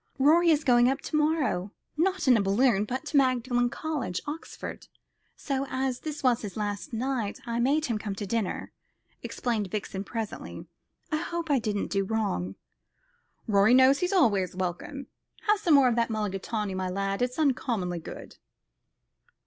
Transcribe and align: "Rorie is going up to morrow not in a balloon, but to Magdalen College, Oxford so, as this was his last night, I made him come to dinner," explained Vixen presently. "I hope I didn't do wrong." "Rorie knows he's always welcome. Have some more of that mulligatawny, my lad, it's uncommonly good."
"Rorie 0.17 0.49
is 0.49 0.63
going 0.63 0.89
up 0.89 0.99
to 1.01 1.15
morrow 1.15 1.71
not 1.95 2.27
in 2.27 2.35
a 2.35 2.41
balloon, 2.41 2.85
but 2.85 3.05
to 3.05 3.17
Magdalen 3.17 3.69
College, 3.69 4.19
Oxford 4.25 4.87
so, 5.35 5.67
as 5.69 5.99
this 5.99 6.23
was 6.23 6.41
his 6.41 6.57
last 6.57 6.91
night, 6.91 7.39
I 7.45 7.59
made 7.59 7.85
him 7.85 7.99
come 7.99 8.15
to 8.15 8.25
dinner," 8.25 8.71
explained 9.21 9.69
Vixen 9.69 10.03
presently. 10.03 10.65
"I 11.11 11.17
hope 11.17 11.51
I 11.51 11.59
didn't 11.59 11.91
do 11.91 12.03
wrong." 12.03 12.55
"Rorie 13.47 13.75
knows 13.75 13.99
he's 13.99 14.11
always 14.11 14.55
welcome. 14.55 15.05
Have 15.41 15.59
some 15.59 15.75
more 15.75 15.87
of 15.87 15.95
that 15.97 16.09
mulligatawny, 16.09 16.73
my 16.73 16.89
lad, 16.89 17.21
it's 17.21 17.37
uncommonly 17.37 17.99
good." 17.99 18.37